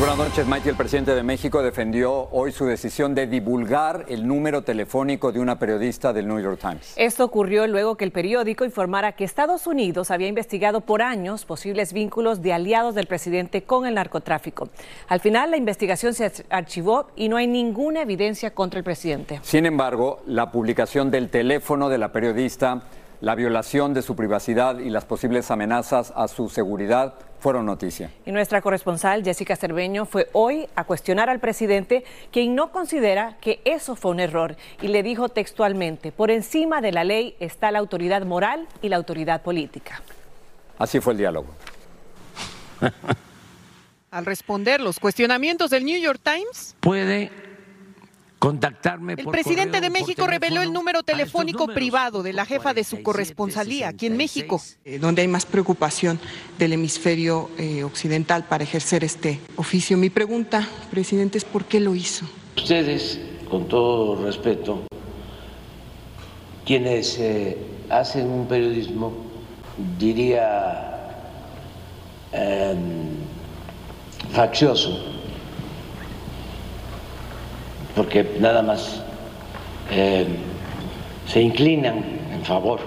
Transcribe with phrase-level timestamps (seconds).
[0.00, 0.70] Buenas noches, Mike.
[0.70, 5.58] El presidente de México defendió hoy su decisión de divulgar el número telefónico de una
[5.58, 6.94] periodista del New York Times.
[6.96, 11.92] Esto ocurrió luego que el periódico informara que Estados Unidos había investigado por años posibles
[11.92, 14.70] vínculos de aliados del presidente con el narcotráfico.
[15.06, 19.40] Al final, la investigación se archivó y no hay ninguna evidencia contra el presidente.
[19.42, 22.84] Sin embargo, la publicación del teléfono de la periodista,
[23.20, 28.10] la violación de su privacidad y las posibles amenazas a su seguridad fueron noticia.
[28.24, 33.60] Y nuestra corresponsal Jessica Cerveño fue hoy a cuestionar al presidente, quien no considera que
[33.64, 37.78] eso fue un error y le dijo textualmente, por encima de la ley está la
[37.78, 40.02] autoridad moral y la autoridad política.
[40.78, 41.48] Así fue el diálogo.
[44.10, 47.30] Al responder los cuestionamientos del New York Times, puede
[48.40, 49.14] contactarme.
[49.18, 53.88] El presidente de México reveló el número telefónico privado de la jefa de su corresponsalía
[53.88, 54.60] aquí en México.
[54.84, 56.18] Eh, donde hay más preocupación
[56.58, 59.96] del hemisferio eh, occidental para ejercer este oficio.
[59.98, 62.24] Mi pregunta, presidente, es ¿por qué lo hizo?
[62.56, 64.84] Ustedes, con todo respeto,
[66.64, 67.58] quienes eh,
[67.90, 69.12] hacen un periodismo,
[69.98, 71.26] diría,
[72.32, 73.18] em,
[74.32, 75.19] faccioso,
[78.00, 79.02] porque nada más
[79.90, 80.24] eh,
[81.28, 82.80] se inclinan en favor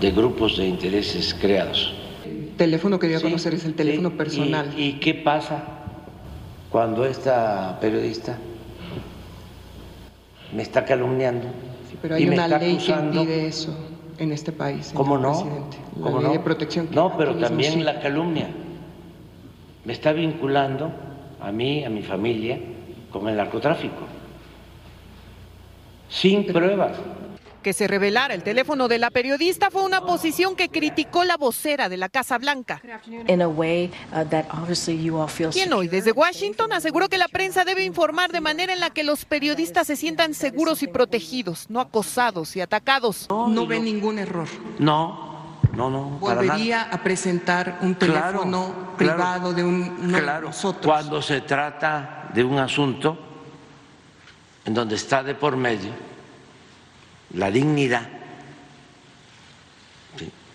[0.00, 1.92] de grupos de intereses creados.
[2.24, 4.72] El teléfono que dio a conocer es el teléfono personal.
[4.76, 5.64] ¿Y, qué pasa
[6.70, 8.38] cuando esta periodista
[10.54, 11.48] me está calumniando?
[11.90, 13.76] Sí, pero hay una ley que impide eso
[14.18, 14.92] en este país.
[14.94, 15.32] ¿Cómo no?
[16.00, 16.32] La ley no?
[16.34, 16.86] de protección.
[16.92, 18.46] No, pero también la calumnia.
[19.84, 20.92] Me está vinculando
[21.40, 22.60] a mí, a mi familia,
[23.14, 24.00] con el narcotráfico,
[26.08, 26.96] sin pruebas.
[27.62, 31.88] Que se revelara el teléfono de la periodista fue una posición que criticó la vocera
[31.88, 32.82] de la Casa Blanca.
[32.84, 33.24] Uh,
[35.50, 39.02] Quien hoy desde Washington aseguró que la prensa debe informar de manera en la que
[39.02, 43.26] los periodistas se sientan seguros y protegidos, no acosados y atacados.
[43.30, 44.48] No, ve ningún error.
[44.78, 45.33] No,
[45.76, 46.02] no, no.
[46.18, 50.84] Volvería a presentar un teléfono privado de un claro, nosotros.
[50.84, 53.18] Cuando se trata de un asunto
[54.64, 55.90] en donde está de por medio
[57.34, 58.08] la dignidad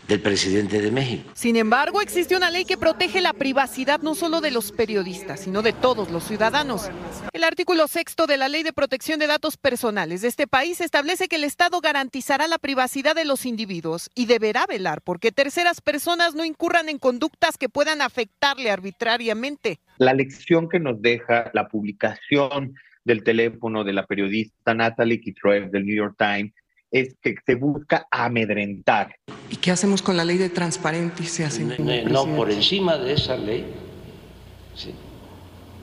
[0.09, 1.30] del presidente de México.
[1.36, 5.62] Sin embargo, existe una ley que protege la privacidad no solo de los periodistas, sino
[5.62, 6.90] de todos los ciudadanos.
[7.31, 11.28] El artículo sexto de la Ley de Protección de Datos Personales de este país establece
[11.28, 16.34] que el Estado garantizará la privacidad de los individuos y deberá velar porque terceras personas
[16.34, 19.80] no incurran en conductas que puedan afectarle arbitrariamente.
[20.00, 25.86] La lección que nos deja la publicación del teléfono de la periodista Natalie Kitroev del
[25.86, 26.53] New York Times
[26.91, 29.16] es que se busca amedrentar.
[29.50, 31.50] ¿Y qué hacemos con la ley de transparencia?
[31.79, 33.66] No, no, por encima de esa ley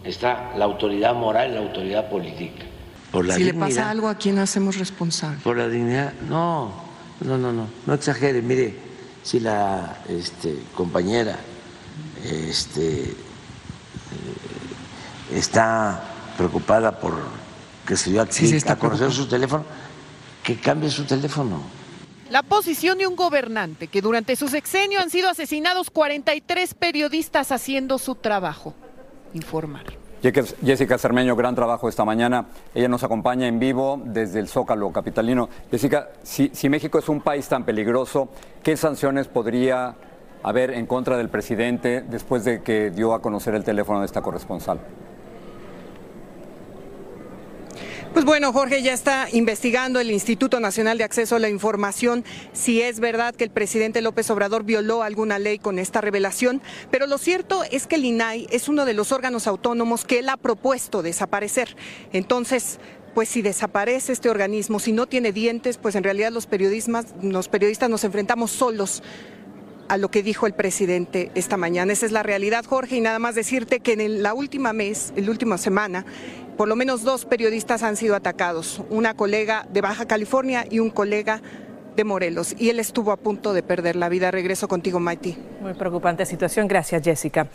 [0.05, 2.65] está la autoridad moral y la autoridad política.
[3.11, 5.39] Por si le pasa algo, ¿a quién hacemos responsable?
[5.43, 6.73] Por la dignidad, no,
[7.21, 8.43] no, no, no, no exagere.
[8.43, 8.75] Mire,
[9.23, 11.37] si la este, compañera
[12.25, 13.15] este, eh,
[15.33, 16.03] está
[16.37, 17.15] preocupada por
[17.87, 19.65] que se dio a, sí, a conocer su teléfono,
[20.47, 21.61] que cambie su teléfono.
[22.31, 27.99] La posición de un gobernante que durante su sexenio han sido asesinados 43 periodistas haciendo
[27.99, 28.73] su trabajo,
[29.35, 29.85] informar.
[30.23, 32.47] Jessica Cermeño, gran trabajo esta mañana.
[32.75, 35.49] Ella nos acompaña en vivo desde el Zócalo capitalino.
[35.71, 38.29] Jessica, si, si México es un país tan peligroso,
[38.63, 39.97] ¿qué sanciones podría
[40.45, 44.23] haber en contra del presidente después de que dio a conocer el teléfono de esta
[44.23, 44.79] corresponsal?
[48.17, 52.25] Pues bueno, Jorge, ya está investigando el Instituto Nacional de Acceso a la Información
[52.55, 57.07] si es verdad que el presidente López Obrador violó alguna ley con esta revelación, pero
[57.07, 60.39] lo cierto es que el INAI es uno de los órganos autónomos que él ha
[60.39, 61.77] propuesto desaparecer.
[62.15, 62.79] Entonces,
[63.15, 67.49] pues si desaparece este organismo, si no tiene dientes, pues en realidad los periodistas, los
[67.49, 69.03] periodistas nos enfrentamos solos
[69.89, 71.93] a lo que dijo el presidente esta mañana.
[71.93, 75.27] Esa es la realidad, Jorge, y nada más decirte que en la última mes, en
[75.27, 76.05] la última semana,
[76.57, 80.91] por lo menos dos periodistas han sido atacados, una colega de Baja California y un
[80.91, 81.43] colega
[81.97, 84.31] de Morelos y él estuvo a punto de perder la vida.
[84.31, 85.37] Regreso contigo, Mighty.
[85.61, 86.69] Muy preocupante situación.
[86.69, 87.49] Gracias, Jessica.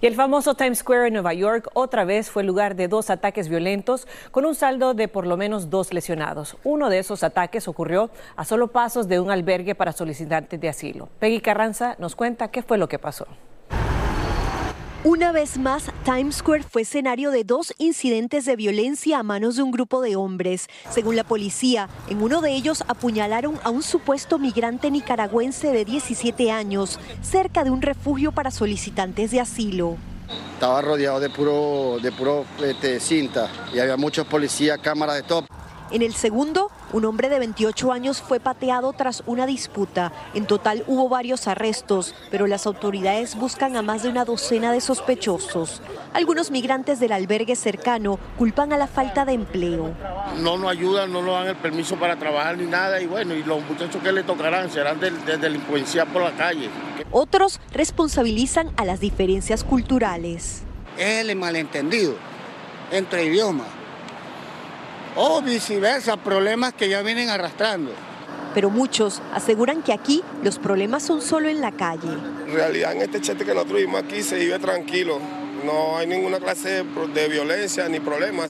[0.00, 3.48] Y el famoso Times Square en Nueva York otra vez fue lugar de dos ataques
[3.48, 6.56] violentos con un saldo de por lo menos dos lesionados.
[6.64, 11.08] Uno de esos ataques ocurrió a solo pasos de un albergue para solicitantes de asilo.
[11.20, 13.26] Peggy Carranza nos cuenta qué fue lo que pasó.
[15.04, 19.62] Una vez más, Times Square fue escenario de dos incidentes de violencia a manos de
[19.62, 20.66] un grupo de hombres.
[20.88, 26.50] Según la policía, en uno de ellos apuñalaron a un supuesto migrante nicaragüense de 17
[26.50, 29.98] años cerca de un refugio para solicitantes de asilo.
[30.54, 35.44] Estaba rodeado de puro, de puro este, cinta y había muchos policías, cámaras de top.
[35.90, 40.12] En el segundo, un hombre de 28 años fue pateado tras una disputa.
[40.32, 44.80] En total hubo varios arrestos, pero las autoridades buscan a más de una docena de
[44.80, 45.82] sospechosos.
[46.12, 49.92] Algunos migrantes del albergue cercano culpan a la falta de empleo.
[50.38, 53.42] No nos ayudan, no nos dan el permiso para trabajar ni nada y bueno, y
[53.42, 56.70] los muchachos que le tocarán serán de, de delincuencia por la calle.
[57.10, 60.62] Otros responsabilizan a las diferencias culturales.
[60.96, 62.14] Es el malentendido
[62.92, 63.66] entre idiomas
[65.16, 67.92] o viceversa, problemas que ya vienen arrastrando.
[68.54, 72.08] Pero muchos aseguran que aquí los problemas son solo en la calle.
[72.46, 75.18] En realidad en este chete que nosotros vivimos aquí se vive tranquilo,
[75.64, 78.48] no hay ninguna clase de, violencia ni problemas.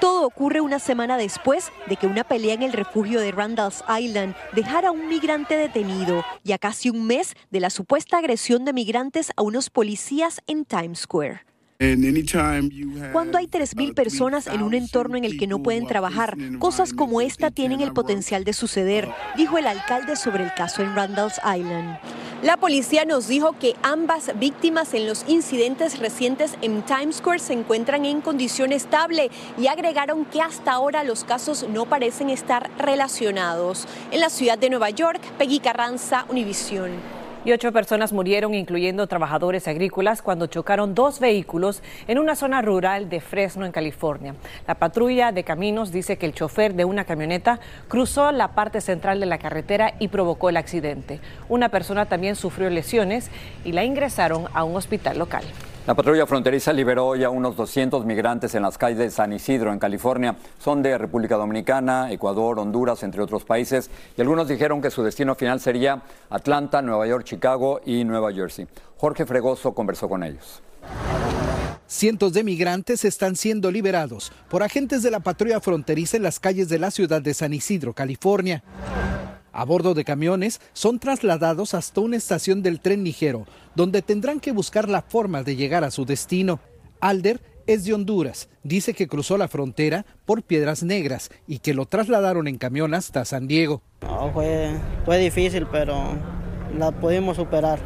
[0.00, 4.34] Todo ocurre una semana después de que una pelea en el refugio de Randall's Island
[4.52, 8.72] dejara a un migrante detenido y a casi un mes de la supuesta agresión de
[8.72, 11.49] migrantes a unos policías en Times Square.
[11.80, 17.22] Cuando hay 3.000 personas en un entorno en el que no pueden trabajar, cosas como
[17.22, 21.98] esta tienen el potencial de suceder, dijo el alcalde sobre el caso en Randall's Island.
[22.42, 27.54] La policía nos dijo que ambas víctimas en los incidentes recientes en Times Square se
[27.54, 33.88] encuentran en condición estable y agregaron que hasta ahora los casos no parecen estar relacionados.
[34.10, 39.66] En la ciudad de Nueva York, Peggy Carranza, Univisión y ocho personas murieron, incluyendo trabajadores
[39.68, 44.34] agrícolas, cuando chocaron dos vehículos en una zona rural de Fresno, en California.
[44.66, 49.20] La patrulla de caminos dice que el chofer de una camioneta cruzó la parte central
[49.20, 51.20] de la carretera y provocó el accidente.
[51.48, 53.30] Una persona también sufrió lesiones
[53.64, 55.44] y la ingresaron a un hospital local.
[55.86, 59.78] La patrulla fronteriza liberó ya unos 200 migrantes en las calles de San Isidro, en
[59.78, 60.36] California.
[60.58, 63.90] Son de República Dominicana, Ecuador, Honduras, entre otros países.
[64.16, 68.68] Y algunos dijeron que su destino final sería Atlanta, Nueva York, Chicago y Nueva Jersey.
[68.98, 70.62] Jorge Fregoso conversó con ellos.
[71.86, 76.68] Cientos de migrantes están siendo liberados por agentes de la patrulla fronteriza en las calles
[76.68, 78.62] de la ciudad de San Isidro, California.
[79.52, 84.52] A bordo de camiones son trasladados hasta una estación del tren ligero, donde tendrán que
[84.52, 86.60] buscar la forma de llegar a su destino.
[87.00, 88.48] Alder es de Honduras.
[88.62, 93.24] Dice que cruzó la frontera por Piedras Negras y que lo trasladaron en camión hasta
[93.24, 93.82] San Diego.
[94.32, 94.70] fue,
[95.04, 96.16] fue difícil, pero
[96.78, 97.80] la pudimos superar.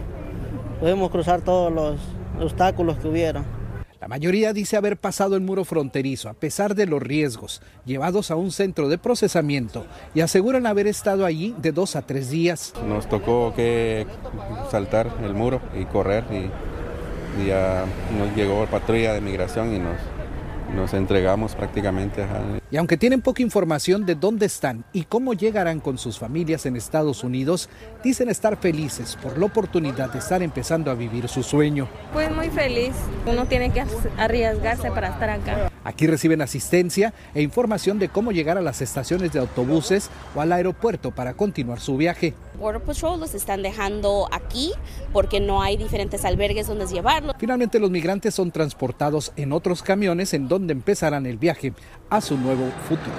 [0.80, 1.98] Pudimos cruzar todos los
[2.40, 3.63] obstáculos que hubieron.
[4.04, 8.36] La mayoría dice haber pasado el muro fronterizo a pesar de los riesgos, llevados a
[8.36, 12.74] un centro de procesamiento y aseguran haber estado allí de dos a tres días.
[12.86, 14.06] Nos tocó que
[14.70, 17.86] saltar el muro y correr y, ya
[18.18, 19.96] nos llegó patrulla de migración y nos
[20.74, 22.22] nos entregamos prácticamente.
[22.22, 22.60] a...
[22.70, 26.76] Y aunque tienen poca información de dónde están y cómo llegarán con sus familias en
[26.76, 27.68] Estados Unidos,
[28.02, 31.88] dicen estar felices por la oportunidad de estar empezando a vivir su sueño.
[32.12, 32.94] Pues muy feliz,
[33.26, 33.84] uno tiene que
[34.18, 35.70] arriesgarse para estar acá.
[35.84, 40.52] Aquí reciben asistencia e información de cómo llegar a las estaciones de autobuses o al
[40.52, 42.34] aeropuerto para continuar su viaje.
[42.58, 44.72] Border Patrol los están dejando aquí
[45.12, 47.34] porque no hay diferentes albergues donde llevarlos.
[47.38, 51.72] Finalmente los migrantes son transportados en otros camiones en donde empezarán el viaje
[52.10, 53.16] a su nuevo futuro.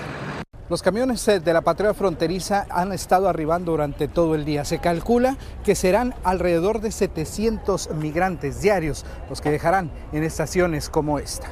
[0.68, 4.66] Los camiones eh, de la patrulla fronteriza han estado arribando durante todo el día.
[4.66, 11.20] Se calcula que serán alrededor de 700 migrantes diarios los que dejarán en estaciones como
[11.20, 11.50] esta.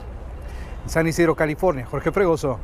[0.84, 2.60] En San Isidro, California, Jorge Fregoso,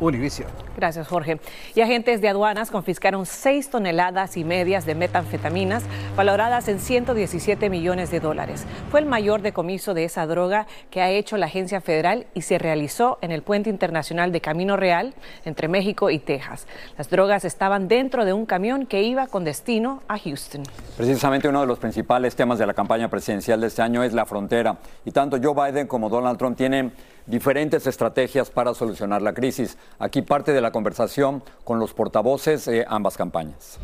[0.00, 0.48] Univision.
[0.76, 1.40] Gracias, Jorge.
[1.74, 5.84] Y agentes de aduanas confiscaron seis toneladas y medias de metanfetaminas
[6.16, 8.64] valoradas en 117 millones de dólares.
[8.90, 12.58] Fue el mayor decomiso de esa droga que ha hecho la agencia federal y se
[12.58, 15.14] realizó en el puente internacional de Camino Real
[15.44, 16.66] entre México y Texas.
[16.96, 20.62] Las drogas estaban dentro de un camión que iba con destino a Houston.
[20.96, 24.26] Precisamente uno de los principales temas de la campaña presidencial de este año es la
[24.26, 24.78] frontera.
[25.04, 26.92] Y tanto Joe Biden como Donald Trump tienen
[27.26, 29.76] diferentes estrategias para solucionar la crisis.
[29.98, 33.78] Aquí parte de la conversación con los portavoces de ambas campañas.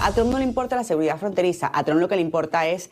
[0.00, 2.90] A Trump no le importa la seguridad fronteriza, a Trump lo que le importa es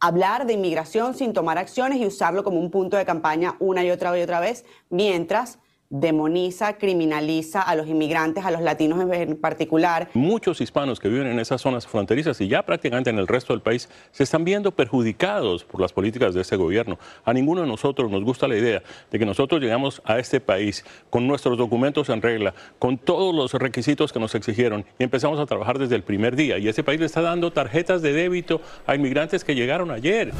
[0.00, 3.90] hablar de inmigración sin tomar acciones y usarlo como un punto de campaña una y
[3.90, 5.58] otra y otra vez, mientras
[5.90, 10.08] demoniza, criminaliza a los inmigrantes, a los latinos en particular.
[10.14, 13.62] Muchos hispanos que viven en esas zonas fronterizas y ya prácticamente en el resto del
[13.62, 16.98] país se están viendo perjudicados por las políticas de este gobierno.
[17.24, 20.84] A ninguno de nosotros nos gusta la idea de que nosotros llegamos a este país
[21.10, 25.46] con nuestros documentos en regla, con todos los requisitos que nos exigieron y empezamos a
[25.46, 26.58] trabajar desde el primer día.
[26.58, 30.32] Y este país le está dando tarjetas de débito a inmigrantes que llegaron ayer.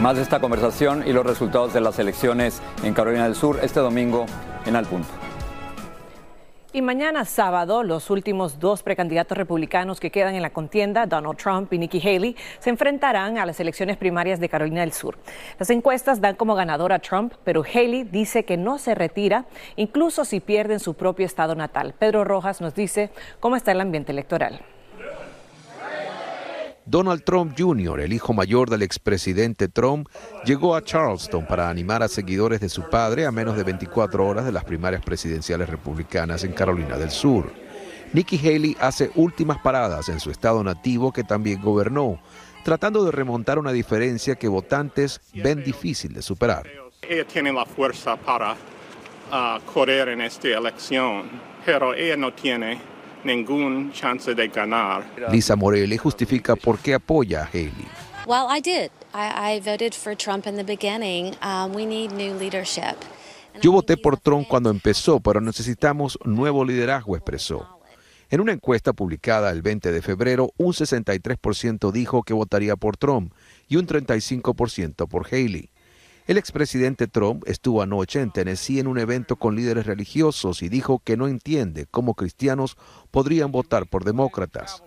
[0.00, 3.80] Más de esta conversación y los resultados de las elecciones en Carolina del Sur este
[3.80, 4.26] domingo
[4.66, 5.08] en Al Punto.
[6.74, 11.70] Y mañana sábado, los últimos dos precandidatos republicanos que quedan en la contienda, Donald Trump
[11.74, 15.18] y Nikki Haley, se enfrentarán a las elecciones primarias de Carolina del Sur.
[15.58, 19.44] Las encuestas dan como ganador a Trump, pero Haley dice que no se retira,
[19.76, 21.94] incluso si pierde en su propio estado natal.
[21.98, 24.62] Pedro Rojas nos dice cómo está el ambiente electoral.
[26.86, 30.08] Donald Trump Jr., el hijo mayor del expresidente Trump,
[30.44, 34.44] llegó a Charleston para animar a seguidores de su padre a menos de 24 horas
[34.44, 37.52] de las primarias presidenciales republicanas en Carolina del Sur.
[38.12, 42.20] Nikki Haley hace últimas paradas en su estado nativo que también gobernó,
[42.64, 46.68] tratando de remontar una diferencia que votantes ven difícil de superar.
[47.00, 48.56] Ella tiene la fuerza para
[49.30, 51.30] ah, correr en esta elección,
[51.64, 52.91] pero ella no tiene
[53.24, 55.04] ningún chance de ganar.
[55.30, 57.86] Lisa Morelli justifica por qué apoya a Haley.
[58.26, 58.90] Well, I did.
[59.14, 61.34] I, I voted for Trump in the beginning.
[61.42, 62.96] Um, we need new leadership.
[63.60, 67.80] Yo voté por Trump cuando empezó, pero necesitamos nuevo liderazgo, expresó.
[68.30, 73.34] En una encuesta publicada el 20 de febrero, un 63% dijo que votaría por Trump
[73.68, 75.71] y un 35% por Haley.
[76.32, 81.02] El expresidente Trump estuvo anoche en Tennessee en un evento con líderes religiosos y dijo
[81.04, 82.78] que no entiende cómo cristianos
[83.10, 84.82] podrían votar por demócratas.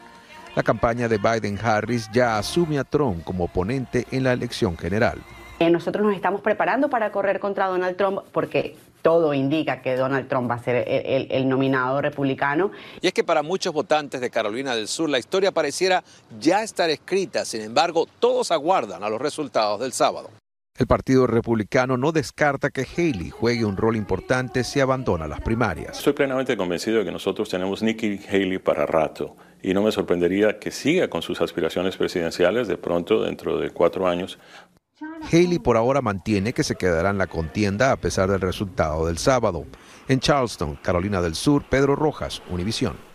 [0.56, 5.20] La campaña de Biden-Harris ya asume a Trump como oponente en la elección general.
[5.60, 10.28] Eh, nosotros nos estamos preparando para correr contra Donald Trump porque todo indica que Donald
[10.28, 12.72] Trump va a ser el, el, nominado republicano.
[13.02, 16.04] Y es que para muchos votantes de Carolina del Sur la historia pareciera
[16.40, 20.32] ya estar escrita, sin embargo todos aguardan a los resultados del sábado.
[20.78, 25.98] El Partido Republicano no descarta que Haley juegue un rol importante si abandona las primarias.
[25.98, 30.60] Estoy plenamente convencido de que nosotros tenemos Nikki Haley para rato y no me sorprendería
[30.60, 34.38] que siga con sus aspiraciones presidenciales de pronto dentro de cuatro años.
[35.32, 39.18] Haley por ahora mantiene que se quedará en la contienda a pesar del resultado del
[39.18, 39.66] sábado.
[40.10, 43.15] En Charleston, Carolina del Sur, Pedro Rojas, Univisión.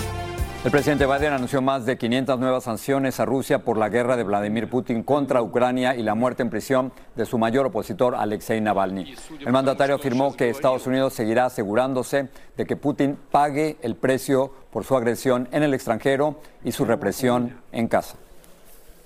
[0.63, 4.23] El presidente Biden anunció más de 500 nuevas sanciones a Rusia por la guerra de
[4.23, 9.15] Vladimir Putin contra Ucrania y la muerte en prisión de su mayor opositor, Alexei Navalny.
[9.39, 14.83] El mandatario afirmó que Estados Unidos seguirá asegurándose de que Putin pague el precio por
[14.83, 18.17] su agresión en el extranjero y su represión en casa.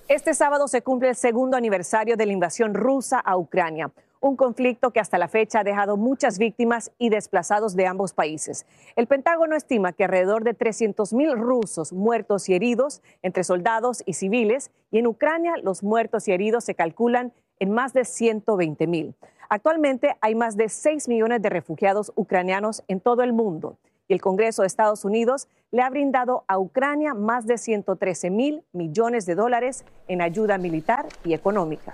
[0.10, 3.92] Este sábado se cumple el segundo aniversario de la invasión rusa a Ucrania
[4.26, 8.66] un conflicto que hasta la fecha ha dejado muchas víctimas y desplazados de ambos países.
[8.96, 14.72] El Pentágono estima que alrededor de 300.000 rusos muertos y heridos entre soldados y civiles,
[14.90, 19.14] y en Ucrania los muertos y heridos se calculan en más de 120.000.
[19.48, 23.78] Actualmente hay más de 6 millones de refugiados ucranianos en todo el mundo
[24.08, 28.64] y el Congreso de Estados Unidos le ha brindado a Ucrania más de 113 mil
[28.74, 31.94] millones de dólares en ayuda militar y económica.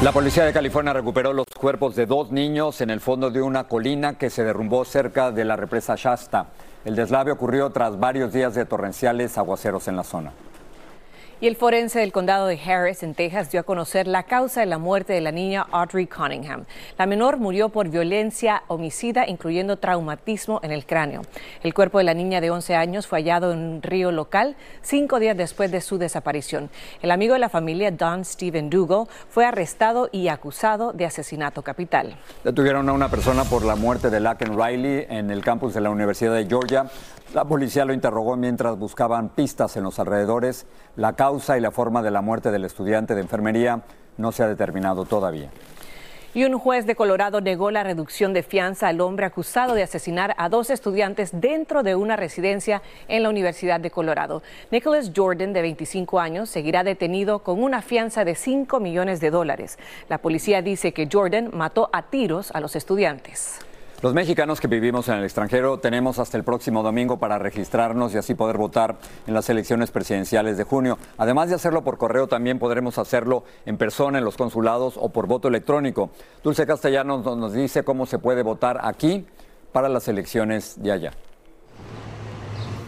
[0.00, 3.64] La policía de California recuperó los cuerpos de dos niños en el fondo de una
[3.64, 6.46] colina que se derrumbó cerca de la represa Shasta.
[6.84, 10.32] El deslave ocurrió tras varios días de torrenciales aguaceros en la zona.
[11.40, 14.66] Y el forense del condado de Harris, en Texas, dio a conocer la causa de
[14.66, 16.64] la muerte de la niña Audrey Cunningham.
[16.98, 21.22] La menor murió por violencia homicida, incluyendo traumatismo en el cráneo.
[21.62, 25.20] El cuerpo de la niña de 11 años fue hallado en un río local cinco
[25.20, 26.70] días después de su desaparición.
[27.02, 32.16] El amigo de la familia, Don Steven Dougal, fue arrestado y acusado de asesinato capital.
[32.42, 35.90] Detuvieron a una persona por la muerte de Laken Riley en el campus de la
[35.90, 36.86] Universidad de Georgia.
[37.32, 40.66] La policía lo interrogó mientras buscaban pistas en los alrededores.
[40.96, 43.82] La causa y la forma de la muerte del estudiante de enfermería
[44.16, 45.50] no se ha determinado todavía.
[46.34, 50.34] Y un juez de Colorado negó la reducción de fianza al hombre acusado de asesinar
[50.38, 54.42] a dos estudiantes dentro de una residencia en la Universidad de Colorado.
[54.70, 59.78] Nicholas Jordan, de 25 años, seguirá detenido con una fianza de 5 millones de dólares.
[60.08, 63.60] La policía dice que Jordan mató a tiros a los estudiantes.
[64.00, 68.18] Los mexicanos que vivimos en el extranjero tenemos hasta el próximo domingo para registrarnos y
[68.18, 70.98] así poder votar en las elecciones presidenciales de junio.
[71.16, 75.26] Además de hacerlo por correo, también podremos hacerlo en persona en los consulados o por
[75.26, 76.10] voto electrónico.
[76.44, 79.26] Dulce Castellanos nos dice cómo se puede votar aquí
[79.72, 81.12] para las elecciones de allá.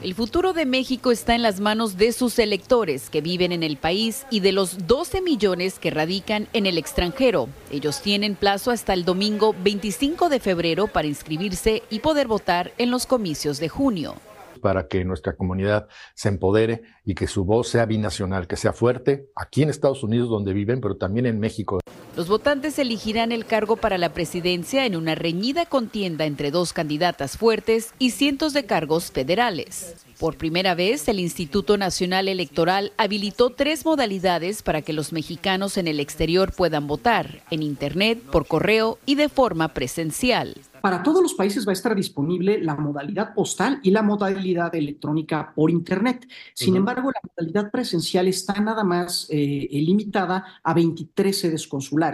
[0.03, 3.77] El futuro de México está en las manos de sus electores que viven en el
[3.77, 7.51] país y de los 12 millones que radican en el extranjero.
[7.71, 12.91] Ellos tienen plazo hasta el domingo 25 de febrero para inscribirse y poder votar en
[12.91, 14.15] los comicios de junio
[14.63, 19.31] para que nuestra comunidad se empodere y que su voz sea binacional, que sea fuerte
[19.35, 21.81] aquí en Estados Unidos donde viven, pero también en México.
[22.21, 27.39] Los votantes elegirán el cargo para la presidencia en una reñida contienda entre dos candidatas
[27.39, 29.97] fuertes y cientos de cargos federales.
[30.19, 35.89] Por primera vez, el Instituto Nacional Electoral habilitó tres modalidades para que los mexicanos en
[35.89, 40.57] el exterior puedan votar, en Internet, por correo y de forma presencial.
[40.81, 45.53] Para todos los países va a estar disponible la modalidad postal y la modalidad electrónica
[45.55, 46.27] por Internet.
[46.55, 52.10] Sin embargo, la modalidad presencial está nada más eh, limitada a 23 sedes consulares,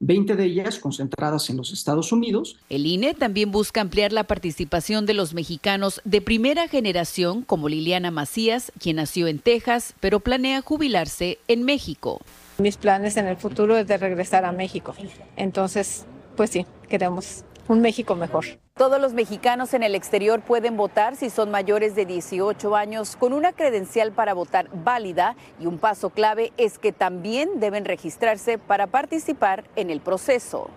[0.00, 2.56] 20 de ellas concentradas en los Estados Unidos.
[2.68, 8.10] El INE también busca ampliar la participación de los mexicanos de primera generación, como Liliana
[8.10, 12.20] Macías, quien nació en Texas, pero planea jubilarse en México.
[12.58, 14.94] Mis planes en el futuro es de regresar a México.
[15.36, 16.04] Entonces,
[16.36, 18.46] pues sí, queremos un México mejor.
[18.76, 23.32] Todos los mexicanos en el exterior pueden votar si son mayores de 18 años con
[23.32, 28.86] una credencial para votar válida y un paso clave es que también deben registrarse para
[28.86, 30.70] participar en el proceso.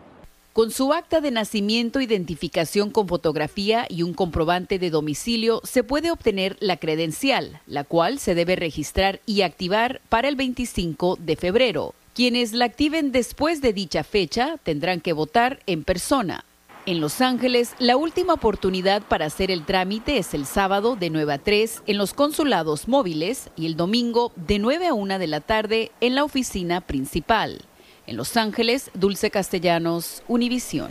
[0.53, 6.11] Con su acta de nacimiento, identificación con fotografía y un comprobante de domicilio, se puede
[6.11, 11.95] obtener la credencial, la cual se debe registrar y activar para el 25 de febrero.
[12.13, 16.43] Quienes la activen después de dicha fecha tendrán que votar en persona.
[16.87, 21.33] En Los Ángeles, la última oportunidad para hacer el trámite es el sábado de 9
[21.33, 25.41] a 3 en los consulados móviles y el domingo de 9 a 1 de la
[25.41, 27.65] tarde en la oficina principal.
[28.07, 30.89] En Los Ángeles, Dulce Castellanos, Univisión.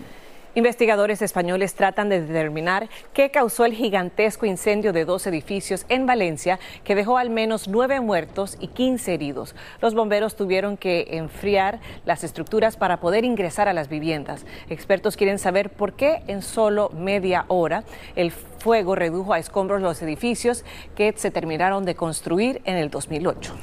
[0.56, 6.58] Investigadores españoles tratan de determinar qué causó el gigantesco incendio de dos edificios en Valencia
[6.82, 9.54] que dejó al menos nueve muertos y 15 heridos.
[9.80, 14.44] Los bomberos tuvieron que enfriar las estructuras para poder ingresar a las viviendas.
[14.68, 17.84] Expertos quieren saber por qué en solo media hora
[18.16, 20.64] el fuego redujo a escombros los edificios
[20.96, 23.54] que se terminaron de construir en el 2008.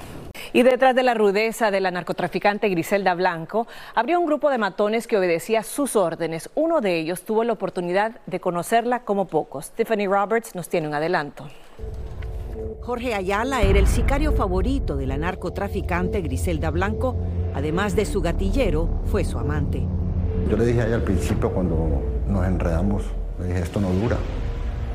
[0.54, 5.08] Y detrás de la rudeza de la narcotraficante Griselda Blanco, habría un grupo de matones
[5.08, 6.50] que obedecía sus órdenes.
[6.56, 9.72] Uno de ellos tuvo la oportunidad de conocerla como pocos.
[9.72, 11.48] Tiffany Roberts nos tiene un adelanto.
[12.82, 17.16] Jorge Ayala era el sicario favorito de la narcotraficante Griselda Blanco.
[17.54, 19.86] Además de su gatillero, fue su amante.
[20.50, 23.04] Yo le dije a ella al principio cuando nos enredamos,
[23.40, 24.18] le dije, esto no dura.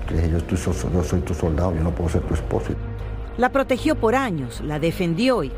[0.08, 2.72] Le dije, yo, yo soy tu soldado, yo no puedo ser tu esposo.
[3.38, 5.50] La protegió por años, la defendió y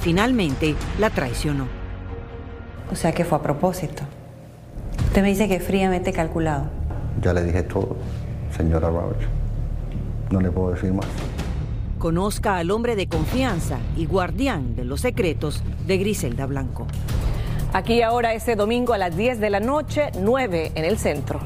[0.00, 1.66] finalmente la traicionó.
[2.90, 4.02] O sea que fue a propósito.
[5.04, 6.70] Usted me dice que fríamente calculado.
[7.20, 7.96] Ya le dije todo,
[8.56, 9.26] señora Roberts.
[10.30, 11.06] No le puedo decir más.
[11.98, 16.86] Conozca al hombre de confianza y guardián de los secretos de Griselda Blanco.
[17.72, 21.40] Aquí ahora ese domingo a las 10 de la noche, 9 en el centro.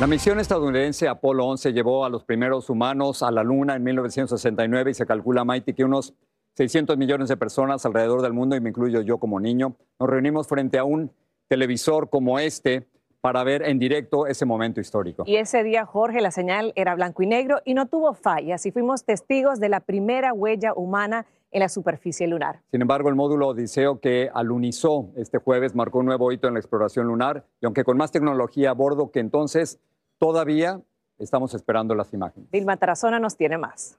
[0.00, 4.90] La misión estadounidense Apolo 11 llevó a los primeros humanos a la Luna en 1969
[4.90, 6.14] y se calcula, Mighty, que unos
[6.56, 10.48] 600 millones de personas alrededor del mundo, y me incluyo yo como niño, nos reunimos
[10.48, 11.12] frente a un
[11.46, 12.88] televisor como este
[13.20, 15.22] para ver en directo ese momento histórico.
[15.26, 18.72] Y ese día, Jorge, la señal era blanco y negro y no tuvo fallas y
[18.72, 21.24] fuimos testigos de la primera huella humana
[21.54, 22.60] en la superficie lunar.
[22.72, 26.60] Sin embargo, el módulo Odiseo que alunizó este jueves marcó un nuevo hito en la
[26.60, 29.78] exploración lunar y aunque con más tecnología a bordo que entonces,
[30.18, 30.82] todavía
[31.18, 32.50] estamos esperando las imágenes.
[32.50, 33.98] Dilma Tarazona nos tiene más.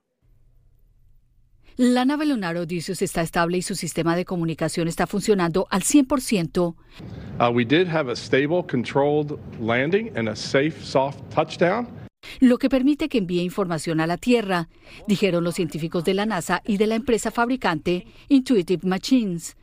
[1.78, 6.76] La nave lunar Odysseus está estable y su sistema de comunicación está funcionando al 100%.
[7.40, 12.05] Uh, we did have a stable, controlled landing and a safe, soft touchdown
[12.40, 14.70] lo que permite que envíe información a la Tierra,
[15.08, 19.56] dijeron los científicos de la NASA y de la empresa fabricante Intuitive Machines.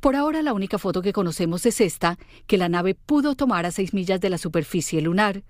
[0.00, 3.70] Por ahora la única foto que conocemos es esta, que la nave pudo tomar a
[3.70, 5.42] seis millas de la superficie lunar.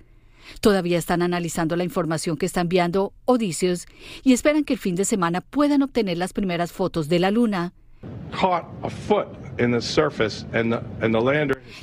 [0.60, 3.86] Todavía están analizando la información que está enviando Odysseus
[4.22, 7.72] y esperan que el fin de semana puedan obtener las primeras fotos de la Luna.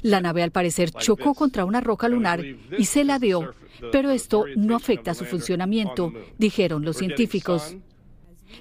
[0.02, 2.44] La nave al parecer chocó contra una roca lunar
[2.78, 3.54] y se ladeó
[3.92, 7.76] pero esto no afecta su funcionamiento, dijeron los científicos.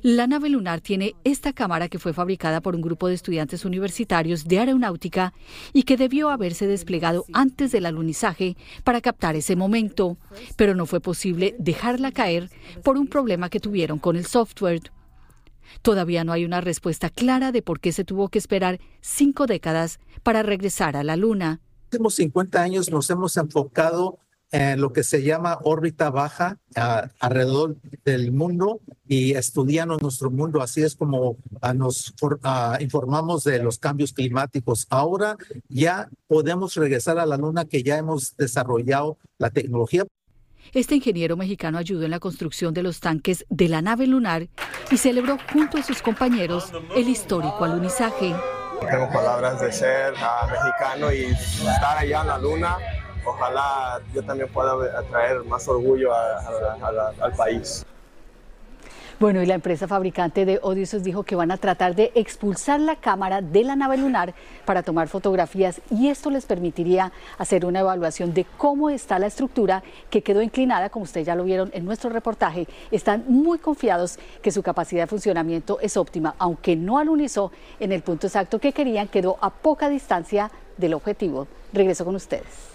[0.00, 4.44] La nave lunar tiene esta cámara que fue fabricada por un grupo de estudiantes universitarios
[4.44, 5.34] de aeronáutica
[5.72, 10.16] y que debió haberse desplegado antes del alunizaje para captar ese momento,
[10.56, 12.50] pero no fue posible dejarla caer
[12.82, 14.80] por un problema que tuvieron con el software.
[15.82, 20.00] Todavía no hay una respuesta clara de por qué se tuvo que esperar cinco décadas
[20.22, 21.60] para regresar a la Luna.
[21.90, 24.18] Los últimos 50 años nos hemos enfocado
[24.52, 30.60] en lo que se llama órbita baja ah, alrededor del mundo y estudiando nuestro mundo.
[30.60, 34.86] Así es como ah, nos ah, informamos de los cambios climáticos.
[34.90, 35.36] Ahora
[35.68, 40.04] ya podemos regresar a la luna que ya hemos desarrollado la tecnología.
[40.74, 44.48] Este ingeniero mexicano ayudó en la construcción de los tanques de la nave lunar
[44.90, 48.34] y celebró junto a sus compañeros el histórico alunizaje.
[48.80, 52.76] Tengo palabras de ser mexicano y estar allá en la luna
[53.24, 57.84] ojalá yo también pueda atraer más orgullo al país.
[59.22, 62.96] Bueno, y la empresa fabricante de Odysseus dijo que van a tratar de expulsar la
[62.96, 68.34] cámara de la nave lunar para tomar fotografías y esto les permitiría hacer una evaluación
[68.34, 72.10] de cómo está la estructura que quedó inclinada, como ustedes ya lo vieron en nuestro
[72.10, 72.66] reportaje.
[72.90, 78.02] Están muy confiados que su capacidad de funcionamiento es óptima, aunque no alunizó en el
[78.02, 81.46] punto exacto que querían, quedó a poca distancia del objetivo.
[81.72, 82.71] Regreso con ustedes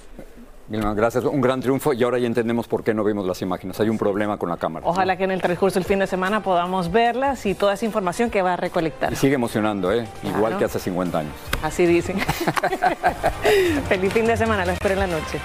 [0.70, 1.24] gracias.
[1.24, 3.80] Un gran triunfo y ahora ya entendemos por qué no vimos las imágenes.
[3.80, 4.86] Hay un problema con la cámara.
[4.88, 8.30] Ojalá que en el transcurso del fin de semana podamos verlas y toda esa información
[8.30, 9.14] que va a recolectar.
[9.14, 10.08] Y sigue emocionando, ¿eh?
[10.24, 11.34] Igual que hace 50 años.
[11.62, 12.20] Así dicen.
[13.90, 15.40] Feliz fin de semana, lo espero en la noche.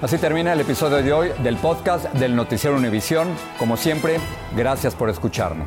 [0.00, 3.28] Así termina el episodio de hoy del podcast del Noticiero Univisión.
[3.58, 4.18] Como siempre,
[4.56, 5.66] gracias por escucharnos.